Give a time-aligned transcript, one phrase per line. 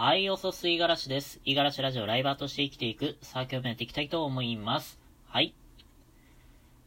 [0.00, 1.40] はい、おそすいがらしです。
[1.44, 4.96] いがらしラジオライバーとして生きていく、さあ今日もやっていきたいと思います。
[5.26, 5.52] はい。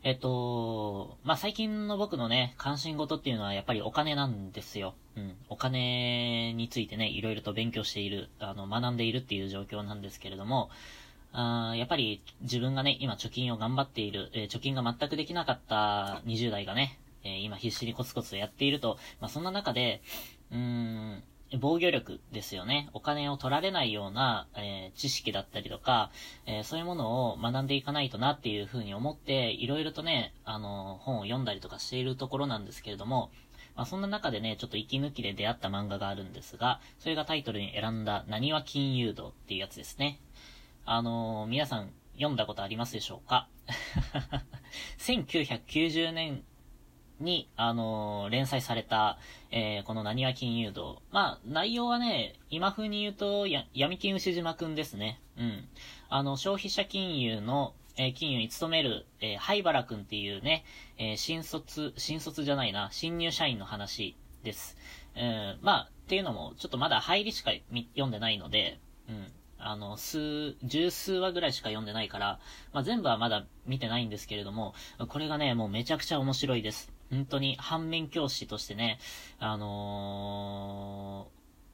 [0.01, 4.93] えっと、まあ、最近の僕のね、関心事っていうのはやっぱりお金なんですよ。
[5.17, 5.35] うん。
[5.49, 10.69] お金についてね、いろいろと勉強している、あの、学んでいるっていう状況なんですけれども、
[11.33, 20.01] あやっぱり自分がね、今貯金を頑張っている、えー、貯金が全くできなかった20代がね、えー、今必死にコツコツやっていると、まあ、そんな中で、
[20.49, 21.23] うーん、
[21.59, 22.89] 防御力ですよね。
[22.93, 26.11] お金を取られないような、えー、知識だったりとか、
[26.45, 33.31] えー、そういうものを学んでいかないとなっていうふうに思って、いろいろとね、あの、本を読んだりとかしているところなんですけれども、
[33.75, 40.19] まあ、そんな中でね、ちょっと息抜きで出会った漫画があるんですが、それがタイトルに選んだ、何は金融道っていうやつですね。
[40.85, 43.47] あの、皆さん読んだことありますでしょうか？
[44.99, 46.43] 1990年
[47.21, 49.17] に、あのー、連載された、
[49.51, 51.01] えー、この何は金融道。
[51.11, 55.19] まあ、内容はね、今風に言うと、や、闇金牛島くんですね。
[55.37, 55.67] うん。
[56.09, 60.63] あの、消費者金融の、えー、金融に勤める、えー、灰原くんっていうね、
[60.97, 64.77] えー、新卒、新卒じゃないな、新入社員の話です。
[65.15, 67.51] うん、まあ、っていうのも、ちょっとまだ入りしか
[67.93, 69.31] 読んでないので、うん。
[69.63, 72.39] あの、数、十数話ぐらいしか読んでないから、
[72.73, 74.73] まあ、全部はまだ見てないんですけれども、
[75.07, 76.91] これがね、もうめちゃくちゃ面白いです。
[77.11, 78.99] 本当に反面教師としてね、
[79.39, 81.27] あの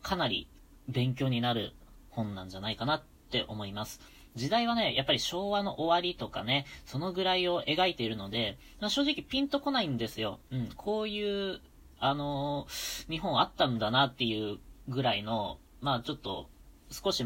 [0.04, 0.48] ー、かなり
[0.90, 1.74] 勉強になる
[2.10, 4.02] 本なんじゃないかなって思います。
[4.36, 10.40] 時代はね、やっぱり昭和の終わりとかね、そのぐらいを描いているので、まあ、正直ピンとこないんですよ。
[10.52, 11.60] うん、こういう、
[12.00, 14.58] あのー、日本あったんだなっていう
[14.88, 16.50] ぐらいの、まあちょっと、
[16.92, 17.26] 少し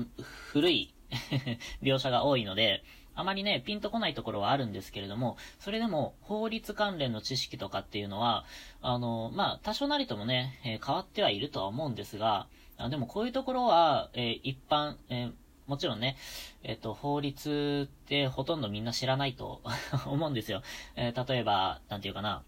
[0.51, 0.93] 古い
[1.81, 8.45] 描写が多いので、あまりね、ピンとこないところはあるんですけれども、それでも法律関連の知識とかっていうのは、
[8.81, 15.33] あの、まあ、多少なりともね、えー、変わってはいるとは思うんですが、あでもこういうところは、えー、一般、えー、
[15.67, 16.15] もちろんね、
[16.63, 19.61] えっ、と、法律ってほとんどみんな知らないと
[20.07, 20.63] 思うんですよ。
[20.95, 22.43] え例えば、なんていうかな、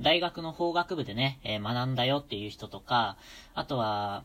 [0.00, 3.16] 大学の法学部でね、え学んだよっていう人とか、
[3.54, 4.24] あとは、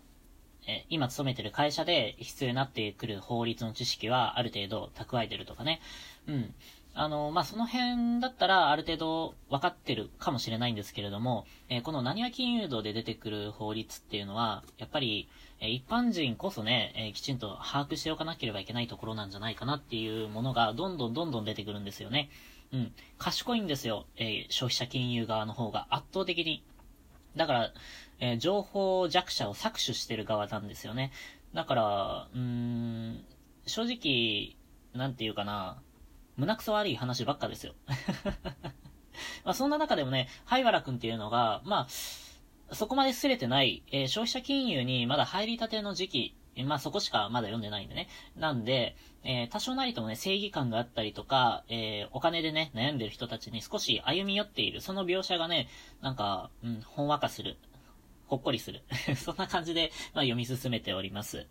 [0.68, 5.82] え今勤めてる会社で必要になってくる法律の知識はある程度蓄えてるとかね。
[6.28, 6.54] うん。
[6.94, 15.30] あの、まあ、その辺だったらある程度分かってるかもしれないんですけれども、えー、この何は金融道で出てくる法律っていうのは、やっぱり、
[15.62, 22.30] えー、一般人こそね、えー、きちんと把握しておかなければいけないところなんじゃないかなっていうものがどんどんどんどん出てくるんですよね。
[22.74, 22.94] うん。
[23.18, 24.06] 賢いんですよ。
[24.18, 26.64] え消費者金融側の方が圧倒的に。
[27.38, 27.72] だから、
[28.22, 31.12] えー、情報弱者を搾取してる側なんですよね。
[31.54, 33.26] だから、うーん、
[33.66, 34.56] 正直、
[34.94, 35.82] なんていうかな、
[36.38, 37.74] 胸くそ悪い話ばっかですよ。
[39.44, 41.88] まあそんな中でもね、灰原くんっていうのが、ま
[42.70, 48.08] あ、そこまで擦れてない、えー、消費者金融にまだ入りたての時期、まあそこしかまだ読んでないんでね。
[48.36, 55.70] なんで、えー、多少なりともね、正義感があったりとか、えー、お金でね、悩んでる人たちに少し歩み寄っている、その描写がね、
[56.02, 57.58] なんか、うん、ほんわかする。
[58.32, 58.82] ほっこりする。
[59.18, 61.48] そんな感じで、まあ、読み進めております。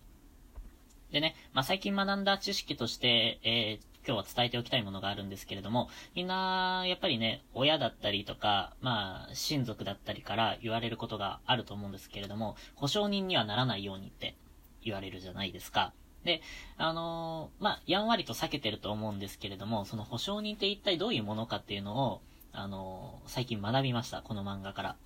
[1.12, 14.34] でね、まあ、最近学んだ知識として、えー、今日は伝えておきたいものがあるんですけれども、みんな、やっぱりね、親だったりとか、まあ、親族だったりから言われることがあると思うんですけれども、保証人にはならないようにって
[14.82, 15.92] 言われるじゃないですか。
[16.24, 16.40] で、
[16.78, 24.96] あのー、まあ、やんわりと避けてると思うんですけれども、その保証人って一体どういうものかっていうのを、あのー、最近学びました、この漫画から。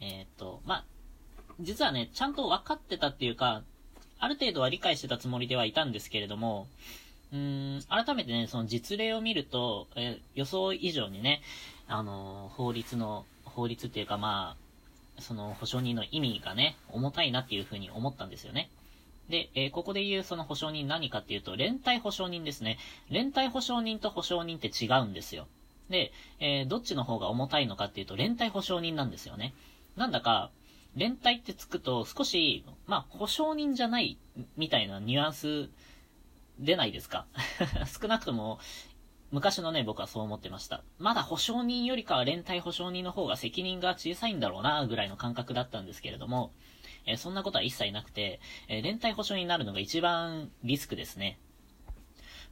[0.00, 0.84] えー、っと、まあ、
[1.60, 3.62] 実はね、ちゃんと分かってたっていうか、
[4.18, 6.66] ある程度は理解してたつもりではいたんですけれども、
[7.32, 11.42] うん、改めてね、その実例を見ると、え予想以上にね、
[11.88, 14.56] あの、法律の、法律っていうかま
[15.18, 18.70] あ、その保証人の意味がね、重たいなっていうふうに思ったんですよね。
[19.28, 22.78] で、えー、ここで言うその保証人何かっていうと、連帯保証人ですね。
[23.10, 25.46] 連帯保証人と保証人って違うんですよ。
[25.90, 29.54] で、えー、どっちの方が重たいのかっていうと、連帯保証人なんですよね。
[29.96, 30.50] なんだか、
[30.96, 34.18] 連帯ってつくと少し、まあ、保証人じゃない
[34.56, 35.68] みたいなニュアンス
[36.58, 37.26] 出ないですか？
[38.00, 38.58] 少なくとも、
[39.30, 40.82] 昔のね、僕はそう思ってました。
[40.98, 46.52] まだ保証人よりかは連帯保証人の方が責任が小さいんだろうな、ぐらいの感覚だったんですけれども、
[47.04, 51.38] えー、そんなことは一切なくて、えー、連帯保証人になるのが一番リスクですね。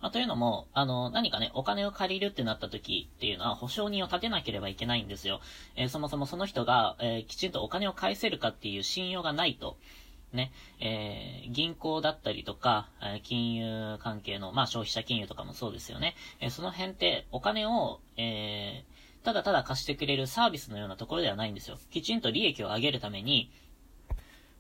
[0.05, 5.41] まあ、というのも、あの、何かね、お金を借りるってなった時っていうのは保証人を立てなければいけないんですよ。
[5.77, 9.79] えー、そもそもその人が、えー、きちんとお金を返せるかっていう信用がないと、
[10.35, 16.17] ね、えー、銀行だったりとか、え金融関係の、まあ、消費者金融とかもそうですよね。
[16.39, 18.85] えその辺ってお金を、え
[19.23, 21.79] ただただ貸してくれるサービスのようなところではないんですよ。
[21.91, 23.51] きちんと利益を上げるために、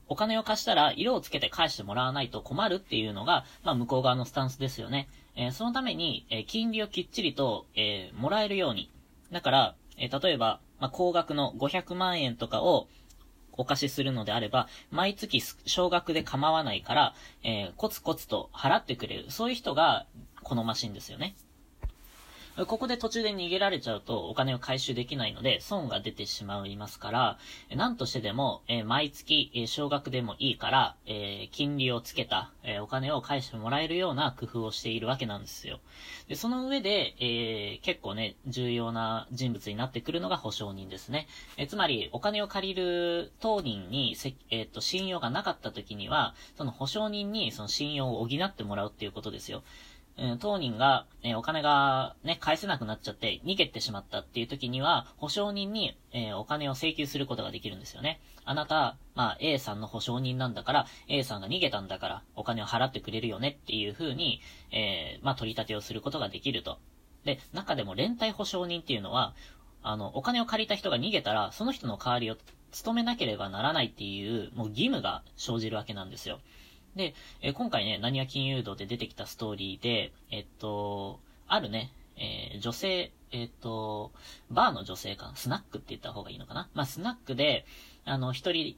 [0.08, 5.08] お金を貸したら色をつけて返してもらわないと困るっていうのが、まあ、向こう側のスタンスですよね。
[5.36, 8.90] えー、そのために、えー、金利をきっちりと、えー、もらえるように。
[9.32, 12.88] だから、え例えば、まあ、高額の500万円とかを、
[13.56, 17.14] お貸しするのであれば、毎月少額で構わないから、
[17.44, 19.30] えコツコツと払ってくれる。
[19.30, 20.06] そういう人が
[20.42, 21.36] 好ましいんですよね。
[22.56, 27.38] ここで途中で逃げられちゃうとお金を回収できないので損が出てしまいますから、
[27.74, 35.80] 何としてでも、え、毎月、少額でもいいから、え、金利をつけた、えお金を返してもらえるような工夫をしているわけなんですよ。
[36.28, 41.26] で、その上で、え結構ね、重要な人物になってくるのが保証人ですね。
[41.56, 44.16] えつまり、お金を借りる当人に、
[44.50, 49.64] えっと、信用がなかった時には、その保証人にその信用を補ってもらうっていうことですよ。
[50.16, 58.20] うん、当人が、えー、お金がね、返せなくなっちゃって逃げてしまったっていう時には、保証人に、えー、お金を請求することができるんですよね。
[58.44, 64.40] あなた、まあ、A さんの保証人なんだから、A さんが逃げたんだから、お金を払ってくれるよねっていう風に、
[64.70, 66.78] えー、まあ、取り立てをすることができると。
[67.24, 69.34] で、中でも連帯保証人っていうのは、
[69.82, 72.36] あの、お金を借りた人が逃げたら、その人の代わりを
[72.70, 76.40] 務めなければならないっていう、もう義務が生じるわけなんですよ。
[76.96, 84.12] で、えー、今回ね、何は金融道で出てきたストーリーで、えっと、あるね、えー、女性、えっと、
[84.50, 86.68] バーの女性かスナックって言った方がいいのかな？
[86.74, 87.66] まあ、スナックで、
[88.04, 88.76] あの、一人、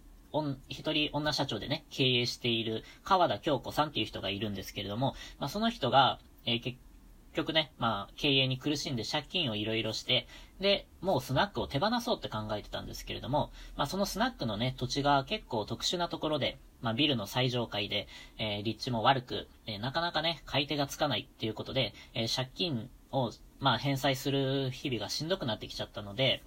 [0.69, 6.79] 一人女社長でね、経営している川田京子さんっていう人がいるんですけれども、まあ、その人が、えー、結
[7.35, 10.27] 局ね、まあ、経営に苦しんで借金をいろいろして、
[10.59, 18.07] で、もうスナックを手放そうって考えてたんですけれども、まあ、そのスナックのね、土地が結構特殊なところで、まあ、ビルの最上階で、
[18.39, 26.43] えー、立地も悪く、えー、なかなかね、買い手がつかないっていうことで、えー、借金を、まあ、返済する日々がしんどくなってきちゃったので、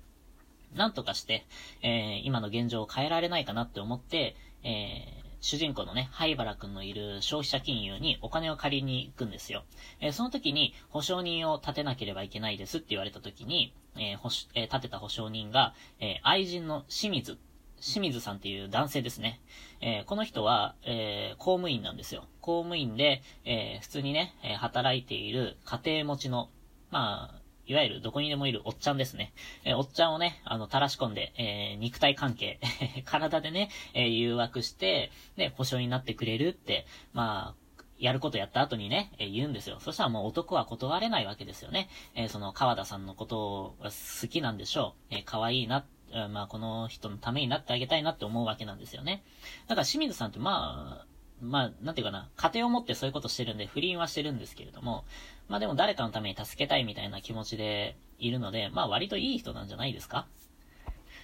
[0.76, 1.46] なんとかして、
[1.82, 9.64] えー、今の現状を変えられないかなって思って、えー、主人公のね、灰原くんのいる消費者金融にお金を借りに行くんですよ。
[10.00, 17.40] えー、その時に保証人を立てなければいけないですって言われた時に、えー、ほし、えー、立てた保証人が、え愛人の清水
[17.82, 19.42] 清水さんっていう男性ですね。
[19.82, 22.26] えー、この人は、えー、公務員なんですよ。
[22.42, 26.50] 公務員で、えー、普通にね、え働いている家庭持ちの、
[26.92, 29.32] まあ、いわゆるどこにでもいるおっちゃんですね。
[29.64, 32.60] えおっちゃんをね、あの、垂らし込んで、え肉体関係、
[33.06, 39.78] 体でね、え誘惑して、で、保証になってくれるって、まあ、やることやった後にね、えー、言うんですよ。
[39.82, 41.90] そしたらもう男は断れないわけですよね。
[42.16, 45.16] えー、その川田さんのことを好きなんでしょう。
[45.16, 45.86] えー、可愛いな、
[46.32, 49.24] まあ、この人のためになってあげたいなって思うわけなんですよね。
[49.68, 51.06] だから清水さんってまあ、
[51.42, 55.06] まあ、なんていうかな、家庭を持ってそういうことしてるんで、不倫はしてるんですけれども、
[55.48, 60.28] まあでも誰かのために助けたいみたいな気持ちでいるので、まあ割といい人なんじゃないですか？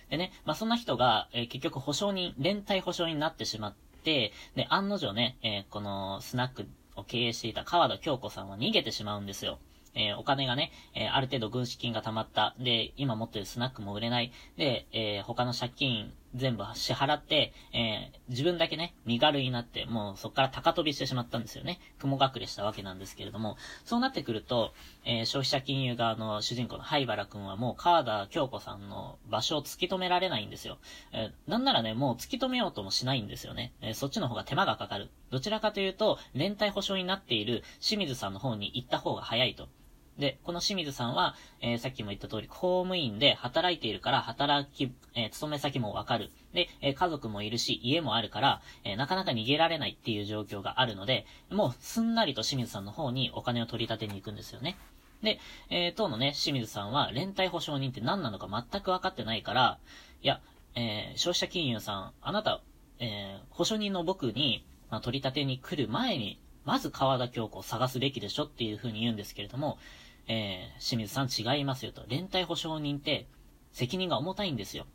[0.10, 3.74] でね、まあそんな人が、えー、結局保証人、連帯保証になってしまっ
[4.04, 9.60] て、で、案の定ね、えー、このスナックを経営していた川田京子さんは逃げてしまうんですよ。
[9.96, 12.56] えー、お金がね、えー、ある程度軍資金が溜まった。
[12.60, 14.32] で、今持ってるスナックも売れない。
[14.58, 21.80] で、えー、他の借金全部支払って、え自分だけね、身軽になって、もうそこから高飛びしてしまったんですよね。
[21.98, 24.74] 雲隠れしたわけなんですけれども、そうなってくると、
[25.06, 30.78] え消費者金融側の主人公の灰原くんはもう川田京子さんの場所を突き止められないんですよ。
[31.14, 33.74] えなんならね、もう突き止めようともしないんですよね。
[33.82, 35.10] えそっちの方が手間がかかる。
[35.32, 39.70] どちらかというと、連帯保証になっている清水さんの方に行った方が早いと。
[40.18, 46.32] で、この清水さんは、えー、さっきも言った通り、公務員で働いているから、働き、えー、勤め先もわかる。
[46.54, 54.78] で、えー、家族もいるし、家もあるから、えなかなか逃げられないっていう状況があるので、もうすんなりと清水さんの方にお金を取り立てに行くんですよね。
[55.22, 59.80] で、え当のね、清水さんは、連帯保証人って何なのか全く分かってないから、
[60.22, 60.40] いや、
[60.76, 62.62] え消費者金融さん、あなた、
[63.00, 69.78] え保証人の僕に、まあ、取り立てに来る前に、まず川田京子を探すべきでしょっていう風に言うんですけれども、
[70.28, 72.04] えー、清水さん違いますよと。
[72.08, 73.28] 連帯保証人って
[73.72, 74.86] 責任が重たいんですよ。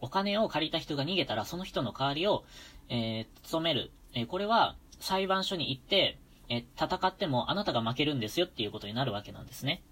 [0.00, 2.44] お金を借りた人が逃げたら、その人の代わりを、
[2.88, 3.90] えー、務める。
[4.14, 6.18] えー、これは裁判所に行って、
[6.48, 9.82] えー、戦ってもあなたが負けるんですよっていうことになるわけなんですね。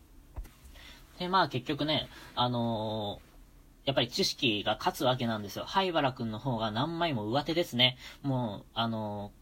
[1.18, 3.20] で、まあ結局ね、あの
[3.84, 5.64] やっぱり知識が勝つわけなんですよ。
[5.66, 7.96] 灰原くんの方が何枚も上手ですね。
[8.22, 9.32] もう、あの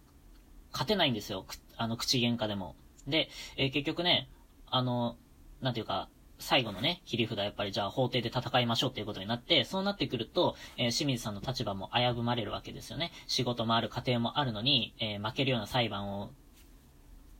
[0.73, 1.45] 勝てないんですよ。
[1.77, 2.75] あの、口喧嘩でも。
[3.07, 4.29] で、え、結局ね、
[4.71, 5.17] あの、
[5.61, 6.09] なんていうか、
[6.39, 13.11] 最後のね、切り札やっぱりじゃあ法廷で戦いましょうっていうことになって、そうなってくると、えー、清水さんの立場も危ぶまれるわけですよね。
[13.27, 16.31] 仕事もある、家庭もあるのに、えー、負けるような裁判を、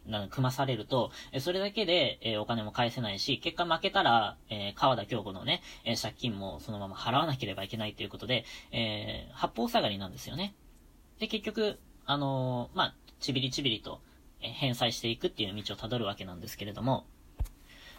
[0.07, 10.55] な組まされると、えそれだけで、えお金も返せないし、結果負けたら、え川田京子のね、え借金もそのまま払わなければいけないということで、え八方下がりなんですよね。
[11.19, 14.01] で、結局、あの、まあ、ちびりちびりと
[14.41, 17.07] え返済していくっていう道をたどるわけなんですけれども、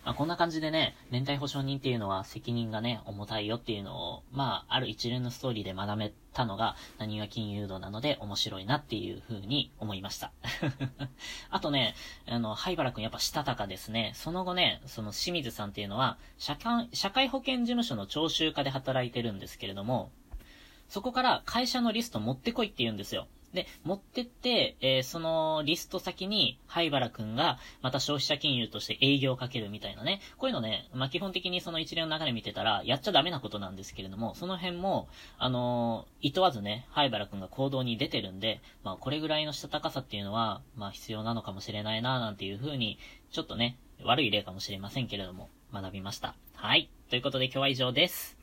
[0.06, 10.32] まあ、こんな感じでね、連帯保証人っていうのは責任がね、重たいよっていうのを、まあ、ある一連のストーリーで学べたのが、何が金融道なので面白いなっていう風に思いました。
[11.50, 11.96] あとね、
[12.28, 14.14] あの、灰原くんやっぱしたたかですね。
[14.16, 20.12] その後ね、その清水さんっていうのは、社会、社会保険事務所の徴収課で働いてるんですけれども、
[20.88, 23.28] そこから会社のリスト持ってこいって言うんですよ。
[23.54, 30.22] で、持ってって、えー、そのリスト先に、灰原くんが、また消費者金融として営業をかけるみたいなね。
[30.38, 43.00] こういうのね、まあ、基本的にその一連の流れ見てたら、やっちゃダメなことなんですけれども、その辺も、あのー、意図わずね、灰原くんが行動に出てるんで、まあ、これぐらいのしたたかさっていうのは、まあ、必要なのかもしれないな、なんていう風に、
[43.32, 46.36] ちょっとね、悪い例かもしれませんけれども、学びました。
[46.54, 46.90] はい。
[47.10, 48.39] ということで今日は以上です。